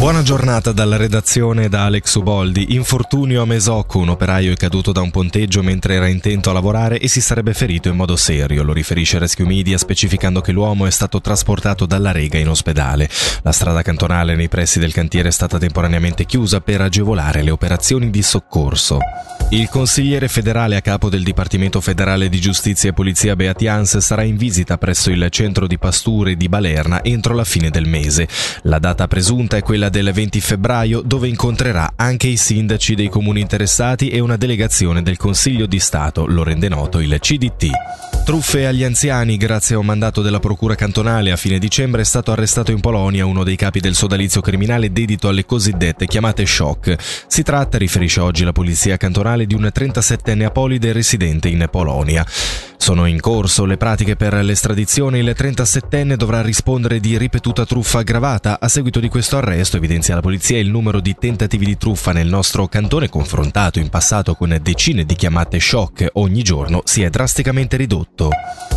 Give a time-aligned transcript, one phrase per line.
[0.00, 2.72] Buona giornata dalla redazione da Alex Uboldi.
[2.74, 6.98] Infortunio a Mesocco, un operaio è caduto da un ponteggio mentre era intento a lavorare
[6.98, 10.90] e si sarebbe ferito in modo serio, lo riferisce Rescue Media specificando che l'uomo è
[10.90, 13.10] stato trasportato dalla Rega in ospedale.
[13.42, 18.08] La strada cantonale nei pressi del cantiere è stata temporaneamente chiusa per agevolare le operazioni
[18.08, 19.00] di soccorso.
[19.52, 24.36] Il consigliere federale a capo del Dipartimento federale di Giustizia e Polizia Beatians sarà in
[24.36, 28.28] visita presso il centro di pasture di Balerna entro la fine del mese.
[28.62, 33.40] La data presunta è quella del 20 febbraio dove incontrerà anche i sindaci dei comuni
[33.40, 37.70] interessati e una delegazione del Consiglio di Stato, lo rende noto il CDT.
[38.24, 42.30] Truffe agli anziani, grazie a un mandato della Procura cantonale, a fine dicembre è stato
[42.30, 46.94] arrestato in Polonia uno dei capi del sodalizio criminale dedito alle cosiddette chiamate shock.
[47.26, 52.24] Si tratta, riferisce oggi la polizia cantonale, di un 37enne apolide residente in Polonia.
[52.90, 55.20] Sono in corso le pratiche per l'estradizione.
[55.20, 58.58] Il 37enne dovrà rispondere di ripetuta truffa aggravata.
[58.58, 62.26] A seguito di questo arresto, evidenzia la polizia, il numero di tentativi di truffa nel
[62.26, 67.76] nostro cantone, confrontato in passato con decine di chiamate shock ogni giorno, si è drasticamente
[67.76, 68.30] ridotto.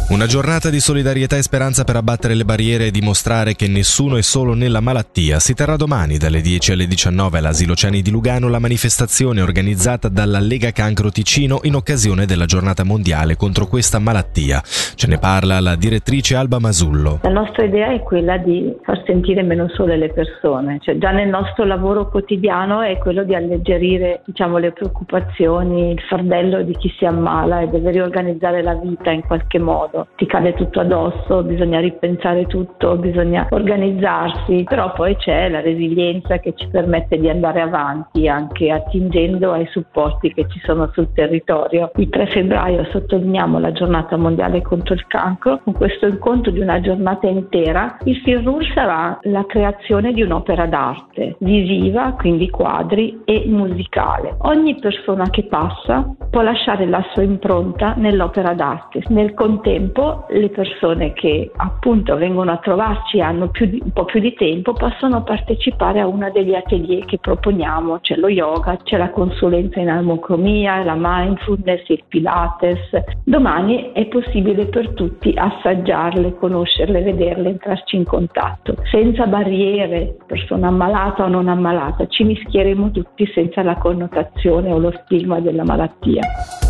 [0.09, 4.21] Una giornata di solidarietà e speranza per abbattere le barriere e dimostrare che nessuno è
[4.21, 5.39] solo nella malattia.
[5.39, 10.39] Si terrà domani dalle 10 alle 19 all'Asilo Ciani di Lugano la manifestazione organizzata dalla
[10.39, 14.61] Lega Cancro Ticino in occasione della giornata mondiale contro questa malattia.
[15.03, 17.19] Ce ne parla la direttrice Alba Masullo.
[17.23, 21.27] La nostra idea è quella di far sentire meno sole le persone, cioè già nel
[21.27, 27.03] nostro lavoro quotidiano è quello di alleggerire diciamo, le preoccupazioni, il fardello di chi si
[27.03, 30.07] ammala e deve riorganizzare la vita in qualche modo.
[30.15, 36.53] Ti cade tutto addosso, bisogna ripensare tutto, bisogna organizzarsi, però poi c'è la resilienza che
[36.55, 41.91] ci permette di andare avanti anche attingendo ai supporti che ci sono sul territorio.
[41.95, 46.79] Il 3 febbraio sottolineiamo la giornata mondiale contro il cancro, con questo incontro di una
[46.79, 54.35] giornata intera, il FIRRUR sarà la creazione di un'opera d'arte visiva, quindi quadri, e musicale.
[54.39, 59.03] Ogni persona che passa può lasciare la sua impronta nell'opera d'arte.
[59.09, 64.19] Nel contempo le persone che appunto vengono a trovarci e hanno di, un po' più
[64.19, 69.09] di tempo possono partecipare a uno degli atelier che proponiamo, c'è lo yoga, c'è la
[69.09, 72.79] consulenza in armocromia, la mindfulness, il pilates.
[73.23, 81.23] Domani è possibile per tutti assaggiarle, conoscerle, vederle, entrarci in contatto, senza barriere, persona ammalata
[81.23, 86.21] o non ammalata, ci mischieremo tutti senza la connotazione o lo stigma della malattia.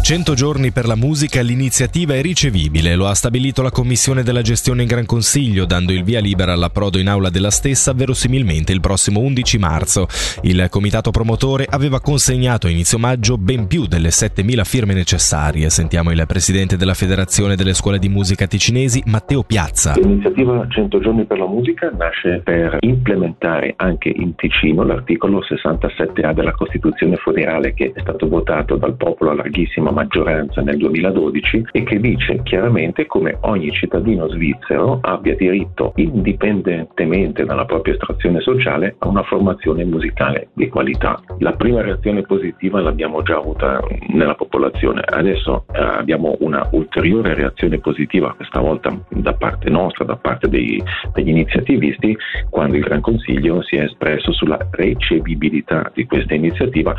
[0.03, 4.81] 100 giorni per la musica, l'iniziativa è ricevibile, lo ha stabilito la Commissione della gestione
[4.81, 9.21] in Gran Consiglio, dando il via libera all'approdo in aula della stessa verosimilmente il prossimo
[9.21, 10.07] 11 marzo.
[10.41, 15.69] Il comitato promotore aveva consegnato a inizio maggio ben più delle 7.000 firme necessarie.
[15.69, 19.93] Sentiamo il presidente della Federazione delle Scuole di Musica Ticinesi, Matteo Piazza.
[19.95, 26.51] L'iniziativa 100 giorni per la musica nasce per implementare anche in Ticino l'articolo 67A della
[26.51, 31.99] Costituzione federale che è stato votato dal popolo a larghissima maggioranza nel 2012 e che
[31.99, 39.23] dice chiaramente come ogni cittadino svizzero abbia diritto, indipendentemente dalla propria estrazione sociale, a una
[39.23, 41.21] formazione musicale di qualità.
[41.39, 47.79] La prima reazione positiva l'abbiamo già avuta nella popolazione, adesso eh, abbiamo una ulteriore reazione
[47.79, 50.81] positiva, questa volta da parte nostra, da parte dei,
[51.13, 52.17] degli iniziativisti,
[52.49, 56.95] quando il Gran Consiglio si è espresso sulla ricevibilità di questa iniziativa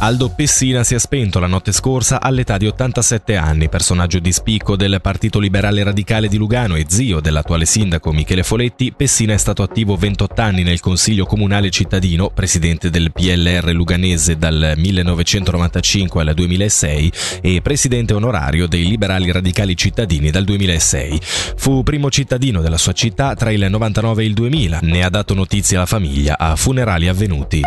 [0.00, 4.76] Aldo Pessina si è spento la notte scorsa all'età di 87 anni, personaggio di spicco
[4.76, 8.92] del Partito Liberale Radicale di Lugano e zio dell'attuale sindaco Michele Foletti.
[8.96, 14.74] Pessina è stato attivo 28 anni nel Consiglio Comunale Cittadino, presidente del PLR luganese dal
[14.76, 21.20] 1995 al 2006 e presidente onorario dei Liberali Radicali Cittadini dal 2006.
[21.56, 24.78] Fu primo cittadino della sua città tra il 99 e il 2000.
[24.82, 27.62] Ne ha dato notizia alla famiglia a funerali avvenuti.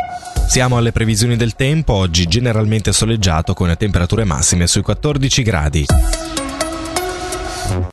[0.48, 5.86] Siamo alle previsioni del tempo, oggi generalmente soleggiato con temperature massime sui 14 gradi.